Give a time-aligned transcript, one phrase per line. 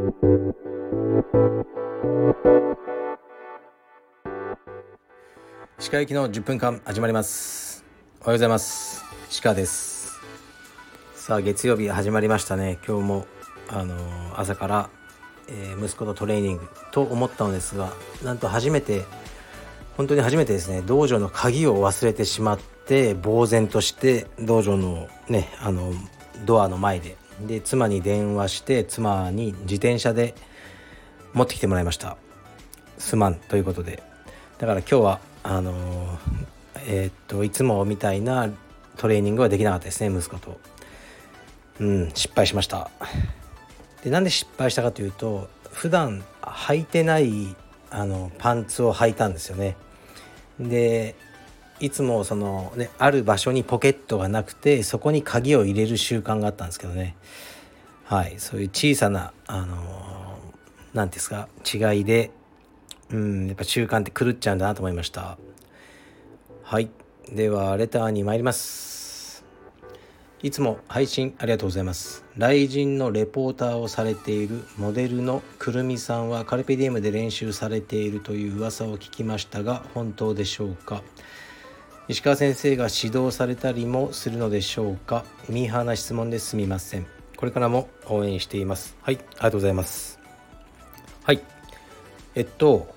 [0.00, 0.04] 鹿
[5.98, 7.84] 行きの10分間始まります。
[8.20, 9.04] おはようございます。
[9.42, 10.20] 鹿です。
[11.14, 12.78] さあ月曜日始まりましたね。
[12.86, 13.26] 今日も
[13.68, 14.90] あのー、朝から、
[15.48, 17.92] えー、息子とトレーニングと思ったのですが
[18.22, 19.04] なんと初めて
[19.96, 25.92] 本当に初めてですね道場の鍵を忘れてしまって呆然として道場のねあの
[26.46, 30.34] ドアの前でで妻に電話して妻に自転車で
[31.32, 32.16] 持ってきてもらいました。
[32.98, 33.34] すまん。
[33.36, 34.02] ということで。
[34.58, 36.18] だから今日はあの
[36.86, 38.50] えー、っといつもみたいな
[38.96, 40.58] トレーニングはできなかったですね息子と。
[41.80, 42.90] うん失敗しました。
[44.02, 47.54] でなんで失敗したかというと普段履いてない
[47.90, 49.76] あのパンツを履いたんですよね。
[50.58, 51.14] で
[51.80, 57.16] いつもそのねある場所にポケットがなくてそこに鍵を入れる習慣があったんですけどね。
[58.04, 58.34] はい。
[58.38, 60.38] そういう小さなあの
[60.94, 62.30] 何ですか違いで
[63.10, 65.38] うんやっぱ習慣って狂っちゃうんだなと思いました。
[66.62, 66.90] はい。
[67.30, 69.44] ではレターに参ります。
[70.40, 72.24] いつも配信ありがとうございます。
[72.34, 81.02] 雷神のレポーターをされているモデルのくるみさんはカルペディウムで練習されているという噂を聞きましたが本当でしょうか。
[82.08, 85.26] 石川先生が指導されたりもするのでしょうか？
[85.50, 87.06] ミーハーな質問ですみません。
[87.36, 88.96] これからも応援しています。
[89.02, 90.18] はいありがとうございます。
[91.22, 91.42] はい。
[92.34, 92.94] えっと、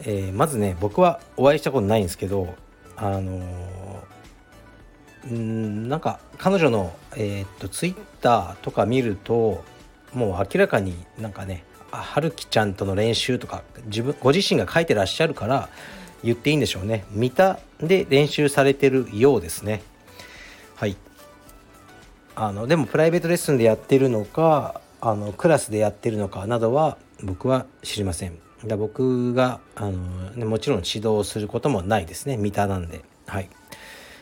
[0.00, 2.56] えー、まずね僕はお会いしたことないんですけど
[2.96, 9.62] あのー、んなんか彼女のえー、っとツイッターとか見ると
[10.12, 15.68] もう明らかになんかね春樹ちゃんとの練習とか自分ご自身が書いてらっしゃるから
[16.22, 17.04] 言っていいんでしょうね。
[17.10, 19.82] 見たで練習されてるようですね。
[20.76, 20.96] はい。
[22.34, 28.38] あのでもプライベートレッスンでやってるのかあのクラスでやってるのかなどは僕は知りません。
[28.64, 32.36] だ僕があの、もちろん指導することもないですね。
[32.36, 33.02] 見たなんで。
[33.26, 33.48] はい、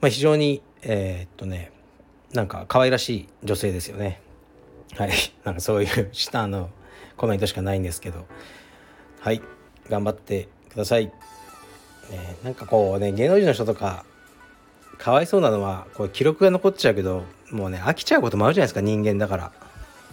[0.00, 1.72] まあ、非常にえー、っとね
[2.32, 4.20] なんか可愛らしい女性ですよね。
[4.96, 5.10] はい。
[5.44, 6.70] なんかそういう下の
[7.16, 8.26] コメントしかないんですけど。
[9.20, 9.42] はい。
[9.88, 11.10] 頑張ってください。
[12.10, 14.04] ね、なんかこうね芸能人の人とか
[14.98, 19.52] かわいそうなのはこう記録が残っちゃうけどもうね飽きちゃうこともあるじゃないですか人間だから。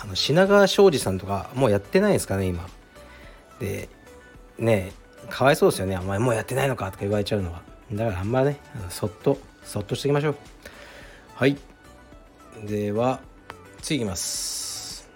[0.00, 2.68] あの品川庄司さんとかもうやってないですかね今。
[3.58, 3.88] で
[4.56, 4.92] ね
[5.28, 5.98] かわいそうですよね。
[5.98, 7.62] お前もうやってないのかとか言われちゃうのは。
[7.92, 8.60] だからあんまね
[8.90, 10.36] そっとそっとしていきましょう。
[11.34, 11.56] はい。
[12.64, 13.20] では
[13.82, 15.08] 次いきます。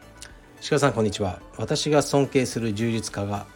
[0.69, 1.41] 鹿さんこんにちは。
[1.59, 3.47] 私が尊敬する充実家が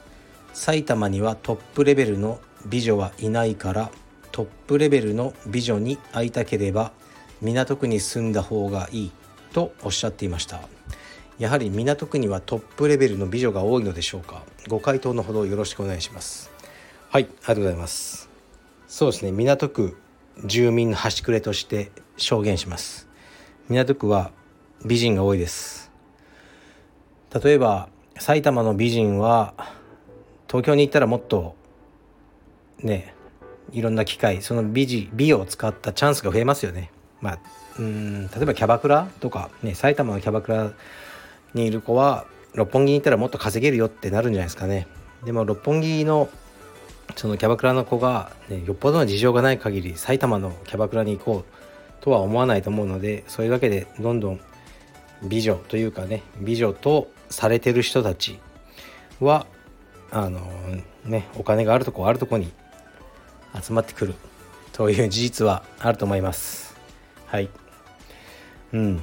[0.53, 2.39] 埼玉にはトップレベルの
[2.69, 3.91] 美女はいないから
[4.33, 6.93] トップレベルの美女に会いたければ
[7.41, 9.13] 港区に住んだ方がいい
[9.53, 10.61] とおっしゃっていました。
[11.39, 14.43] やはり港区にはトップレベルの美女が多いのでしょうか。
[14.69, 16.51] ご回答のほどよろしくお願いします。
[17.11, 18.29] はいありがとうございます。
[18.89, 19.97] そうですね港区
[20.45, 23.09] 住民の端くれとして証言します。
[23.69, 24.33] 港区は
[24.85, 25.91] 美人が多いです。
[27.43, 27.89] 例えば
[28.19, 29.55] 埼玉の美人は
[30.49, 31.55] 東京に行ったらもっと
[32.83, 33.15] ね
[33.73, 36.91] いろんな機会その美美を使ったチャンスが増えますよね。
[37.21, 37.39] まあ、
[37.79, 40.73] うん例えばキャバクラとか、ね、埼玉のキャバクラ
[41.55, 44.87] にいる子は六本木に行ったらもっと稼げるよってなるんじゃないですかね。
[45.25, 46.29] でも六本木の
[47.15, 54.41] そのキャバクラの子が、ね、よっぽどの事情がない限り埼玉のキャバクラに行こうとは思わないと思うのでそういうわけでどんどん
[55.23, 58.39] 美女というかね美女とされてる人たち
[59.21, 59.47] は
[60.11, 60.41] あの
[61.05, 62.53] ねお金があるとこあるとこに
[63.63, 64.15] 集まってくる
[64.73, 66.77] という事実はあると思います。
[67.27, 67.49] はい。
[68.73, 69.03] うん。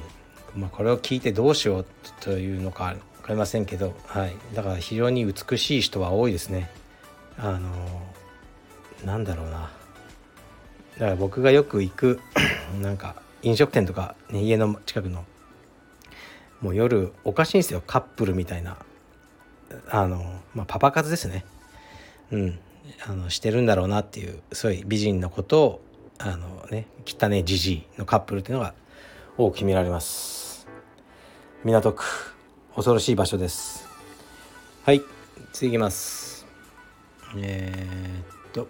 [0.56, 1.86] まあこれを聞いてどうしよう
[2.20, 6.70] というのか分かりませんけど、はい、だから非常に美しい人は多いですね。
[7.36, 7.70] あの
[9.04, 9.70] なんだろうな。
[10.94, 12.20] だから僕がよく行く
[12.80, 15.24] なんか飲食店とか、ね、家の近くの
[16.60, 17.82] もう夜おかしいんですよ。
[17.86, 18.78] カップルみたいな。
[19.90, 21.44] あの、まあ、パパ活ですね。
[22.30, 22.58] うん。
[23.06, 25.80] あのしてるんだろうなっていうすごい美人のことを
[26.18, 28.74] あのね汚ねじじいのカップルっていうのが
[29.36, 30.66] 多く決められます。
[31.64, 32.04] 港区
[32.74, 33.88] 恐ろしい場所です。
[34.84, 35.02] はい
[35.52, 36.46] 次いきます。
[37.36, 38.68] えー、っと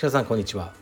[0.00, 0.74] 鹿さんこんにちは、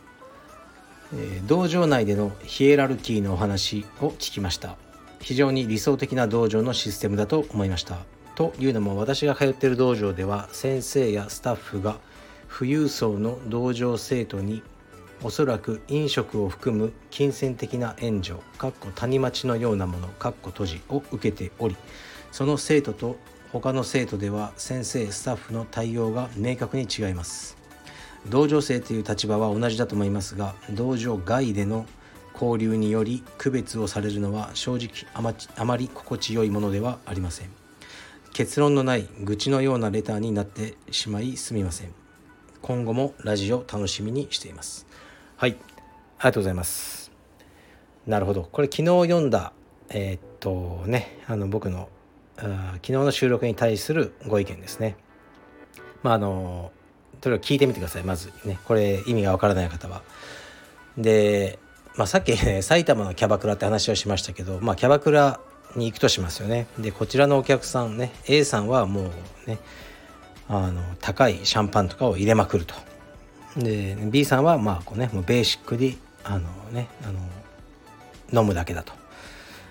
[1.13, 4.75] えー、道場内でのヒエラルキーのお話を聞きました。
[5.21, 7.99] 非常に理想的な道場のシステムだと思いました。
[8.39, 11.97] というのも私が通っている道場では先生やスタッフが
[12.47, 14.63] 富裕層の道場生徒に
[15.21, 20.81] おそらく飲食を含む金銭的な援助かっこ谷町のようなものかっこ閉じ。
[20.87, 21.75] を受けており
[22.31, 23.17] その生徒と
[23.51, 27.57] 他の生徒では先生スタッフの対応が明確に違います。
[28.29, 31.85] 同情生という立場は同じだと思いますが同情外での
[32.33, 34.89] 交流により区別をされるのは正直
[35.57, 37.58] あまり心地よいものではありません。
[38.39, 41.93] 結論のない愚痴のようなレターになってしまいすみません。
[42.61, 44.87] 今後もラジオ楽しみにしています。
[45.35, 45.49] はい。
[45.49, 45.59] あり
[46.23, 47.11] がとうございます。
[48.07, 48.47] なるほど。
[48.49, 49.51] これ昨日読んだ
[49.89, 51.89] えー、っとねあの僕の
[52.37, 54.95] あ昨日の収録に対するご意見ですね。
[56.01, 56.71] まああの
[57.21, 58.03] それを聞いてみてください。
[58.03, 58.57] まずね。
[58.63, 60.01] これ意味がわからない方は。
[60.97, 61.59] で、
[61.97, 65.41] まあ、さっき、ね、埼玉のキャバクラって話をしましたけど、まあ、キャバクラ
[65.75, 66.67] に行くとしますよね。
[66.77, 69.01] でこちらのお客さんね A さんはも
[69.45, 69.59] うね
[70.47, 72.75] あの高いシャンパンとかを入れまくると。
[73.57, 77.11] で B さんはまあこうねもうベーシックにあのねあ
[78.31, 78.93] の飲むだけだと。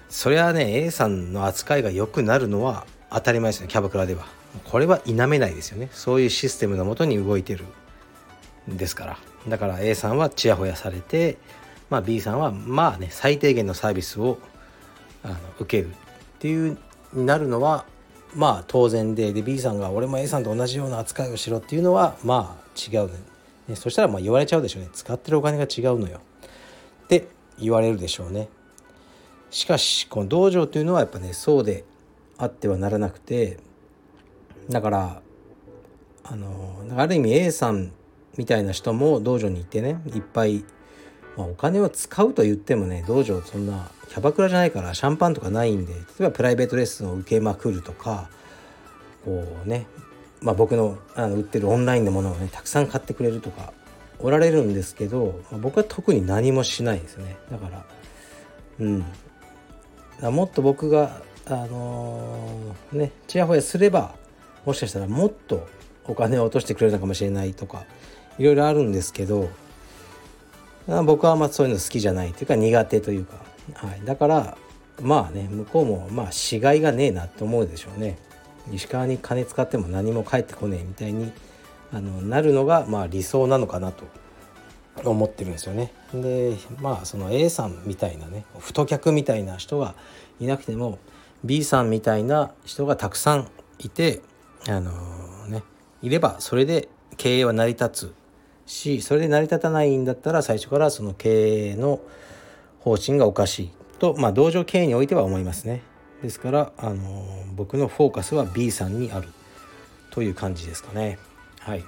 [0.09, 4.27] それはね A さんの扱いが良くなるのは当たり前ですねキャバクラでは。
[4.65, 5.91] これは否めないですよね。
[5.93, 7.65] そういうシステムのもとに動いてる
[8.71, 9.19] んですから。
[9.49, 11.39] だから A さんはちやほやされて、
[11.91, 14.39] まあ、B さんはまあね最低限のサービスを
[15.23, 15.95] あの受けるっ
[16.39, 16.79] ていう
[17.13, 17.85] になるのは
[18.35, 23.19] まあ当然でで B さんが俺も A さんと同じような扱いをしろっていうのはまあ違うね。
[23.69, 24.91] ねそしたらまあ言われちゃうでしょうね。
[24.93, 26.21] 使ってるお金が違うのよ。
[27.05, 27.29] って
[27.59, 28.49] 言われるでしょうね。
[29.51, 31.85] しかしこの道場というのはやっぱねそうで
[32.37, 33.59] あってはならなくて
[34.69, 35.23] だから
[36.25, 37.93] あのある意味 A さん
[38.37, 40.65] みたいな人も道場に行ってねいっぱい、
[41.39, 48.29] まあ、お金を使うと言ってもね道場そんなキャバクラじゃないからシャンパンとかないんで例えばプライベートレッスンを受けまくるとか
[49.25, 49.87] こうね、
[50.41, 53.73] まあ、僕のあの売ってるオンラインのものをねたくさん買ってくれるとか
[54.19, 57.37] おられるんですけど、まあ、僕は特に何もしないですね。
[57.53, 57.85] だから
[58.81, 59.05] うん。
[60.33, 64.17] もっと僕があのー、ねちやほやすれば
[64.67, 65.69] もしかしたらもっと
[66.05, 67.85] お金を落としてくれるのかもしれないとか
[68.39, 69.49] いろいろあるんですけど
[71.05, 73.37] 僕はあそういうの好きじゃないというか苦手というか、
[73.75, 74.57] はい、だから
[75.03, 78.19] まあね向こうもまあしがいがねえなと思うでしょうね。
[78.73, 81.33] 石川に金使っても何も返ってこねえみたいに
[81.93, 84.05] あのなるのがまあ理想なのかなと
[85.05, 85.93] 思ってるんですよね。
[86.13, 89.95] でまあその A さんみたいなね太客みたいな人が
[90.41, 90.99] いなくても
[91.45, 93.49] B さんみたいな人がたくさん
[93.79, 94.23] いて
[94.69, 95.63] あのー、ね
[96.03, 98.15] いればそれで経営は成り立つ
[98.69, 102.01] しそれで成り立たないんだったら最初からその経営の
[102.81, 105.83] 方針がおかしいと、まあ、同情経営においては思いますね。
[106.23, 109.29] ですから、あの、僕のフォーカスは B さんにある
[110.11, 111.19] という感じですかね。
[111.61, 111.85] はい。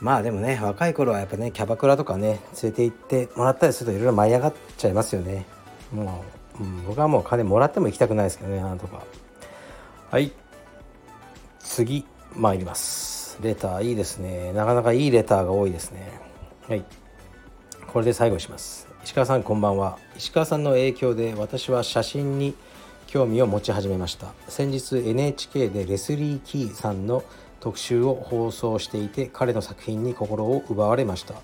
[0.00, 5.46] まあでもね若い頃はやっぱねキャバクラとかね連れて行ってもらったりするといろいろ舞い上がっちゃいますよね。
[5.92, 6.24] も
[6.60, 9.02] う、うん、僕はもう金もらっても行きたくないですけどねなんとか。
[10.10, 10.32] はい。
[11.60, 12.04] 次
[12.34, 13.13] 参ります。
[13.42, 14.52] レターいいですね。
[14.52, 16.20] なかなかいいレターが多いですね。
[16.68, 16.84] はい。
[17.92, 18.88] これで最後にします。
[19.04, 19.98] 石川さんこんばんは。
[20.16, 22.54] 石川さんの影響で私は写真に
[23.06, 24.32] 興味を持ち始めました。
[24.48, 27.22] 先日 NHK でレスリー・キーさんの
[27.60, 31.34] 特集を放送していて彼の作品に心を奪われました。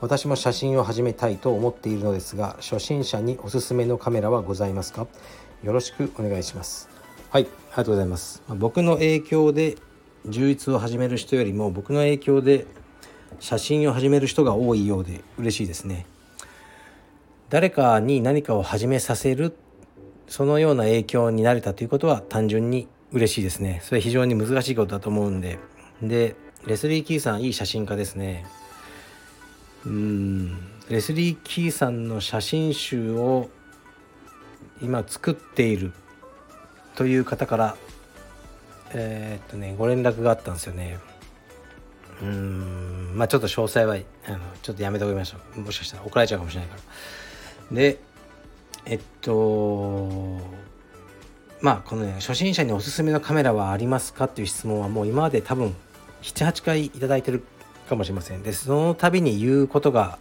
[0.00, 5.08] 私も写真を始めたいと思っているのですが初心者におすすめのカメラはございますか？
[5.64, 6.88] よろしくお願いします。
[7.30, 7.42] はい。
[7.42, 8.42] ありがとうございます。
[8.48, 9.76] 僕の影響で
[10.26, 12.66] 充実を始める人よりも僕の影響で
[13.40, 16.06] 写真を始める人が多いようで嬉しいですね。
[17.50, 19.56] 誰かに何かを始めさせる
[20.26, 23.80] そのような影響になれたということは単純に嬉しいですね。
[23.84, 25.58] それ非常に難しいことだと思うんで。
[26.02, 28.44] でレスリー・キーさんいい写真家ですね。
[29.86, 30.58] うん。
[30.90, 33.48] レスリー・キーさんの写真集を
[34.82, 35.92] 今作っている
[36.96, 37.76] という方から
[38.94, 40.98] えー、っとねご連絡があったんですよね。
[42.22, 45.60] うんまあちょっと詳細はあのちょっとやめておきましょう。
[45.60, 46.76] もしかしたら怒られちゃうかもしれないか
[47.70, 47.76] ら。
[47.76, 48.00] で
[48.86, 50.40] えっと
[51.60, 55.74] まあこのね初心者におすすめのカメラはありますかっていう質問はもう今まで多分
[56.22, 57.44] 78回頂いてる
[57.88, 58.42] かもしれません。
[58.42, 60.18] でその度に言うことが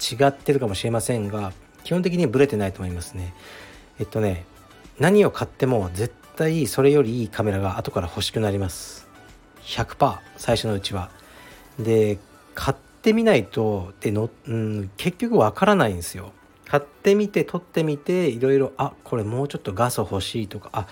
[0.00, 1.52] 違ってるかもしれませんが
[1.84, 3.34] 基本的にブレてないと思いますね。
[3.98, 4.44] えっとね
[4.98, 9.08] 何を買っても絶対それよりいいカメラが後から欲しくなります
[9.62, 11.10] 100%最初のうちは
[11.78, 12.18] で
[12.54, 16.32] 買ってみないとでの、うん、結局わからないんですよ
[16.66, 20.86] 買ってみて撮ってみていろいろあこれもうちょっと画素欲しいとかあ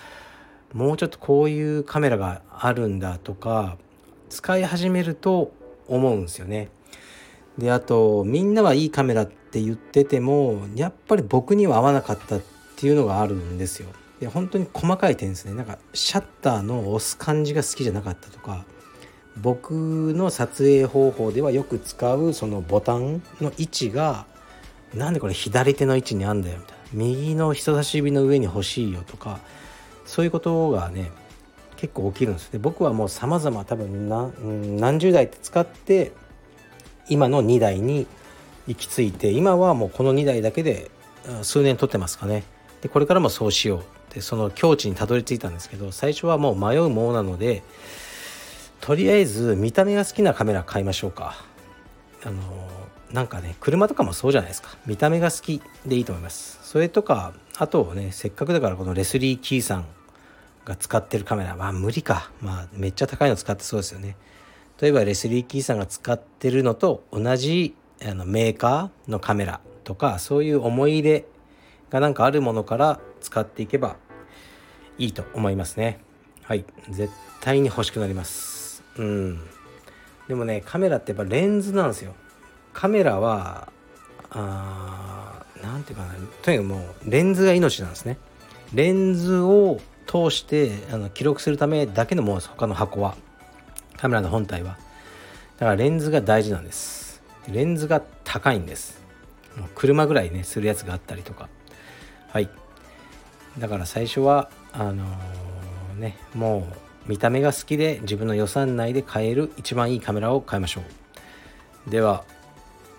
[0.72, 3.76] もうちょっとこういうカメラがあるんだとか
[4.28, 5.52] 使い始めると
[5.86, 6.68] 思うんですよね。
[7.58, 12.40] であとみんなはいいカメラって言っててもやっぱり僕には合わなかったっ
[12.76, 13.88] ていうのがあるんですよ。
[14.24, 15.52] で本当に細かい点ですね。
[15.52, 18.64] なんかシャッターの押す感じが好きじゃなかったとか
[19.36, 24.24] 僕の撮影方法ではよく使うそのボタンの位置が
[24.94, 26.84] なんでこれ左手の位置にあんだよみたいな。
[26.94, 29.40] 右の人差し指の上に欲しいよとか
[30.06, 31.10] そういうことがね
[31.76, 32.50] 結構起きるんです。
[32.50, 34.08] で僕はもう様々多分
[34.78, 36.12] 何十代って使って
[37.10, 38.06] 今の2台に
[38.66, 40.90] 行き着いて今はもうこの2台だけで
[41.42, 42.44] 数年撮ってますかね。
[42.80, 43.84] でこれからもそうしよう。
[44.14, 47.64] うってその境地にたどり着いたんですけど最初はもう迷うものなので
[48.80, 51.34] とりあえず見た目が好きなカメラ買いましょうか。
[52.22, 52.40] あの
[53.10, 54.76] なんかね車とかもそうじゃないですか。
[54.86, 56.58] 見た目が好きでいいと思います。
[56.62, 59.86] それとかあとねせっかくだからこのレスリー・キーさん
[60.64, 61.56] が使ってるカメラ。
[61.56, 62.30] まあ無理か。
[62.40, 64.16] まあめっちゃ高いの使ってそうですよね。
[64.80, 71.24] 例えばレスリー・キーさんが使ってるのと同じあのメーカーのカメラとかそういう思い入れ
[71.90, 73.96] がなんかあるものから使っていけば
[74.98, 76.00] いいと思いますね。
[76.42, 76.64] はい。
[76.90, 78.82] 絶対に欲しくなります。
[78.96, 79.40] うん。
[80.28, 82.14] でもねカメラってやっぱレンズなんですよ。
[82.72, 83.72] カメラは
[84.30, 86.18] あー何て言うかな。
[86.42, 88.18] とにかくもうレンズが命なんですね。
[88.72, 92.48] レンズを通してあの記録するためだけのものです。
[92.48, 93.16] 他の箱は。
[93.96, 94.76] カメラの本体は。
[95.58, 97.22] だからレンズが大事なんです。
[97.48, 99.02] レンズが高いんです。
[99.74, 101.48] 車ぐらいねするやつがあったりとか。
[102.28, 102.50] はい。
[103.58, 106.66] だから最初はあのー、ねも
[107.06, 110.82] う見た目が好きで自分の予算内で買える一番いいカメラを買いましょ
[111.86, 111.90] う。
[111.90, 112.24] では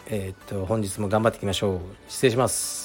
[0.08, 1.79] えー、っと本日も頑張っていきましょう。
[2.08, 2.85] 失礼します。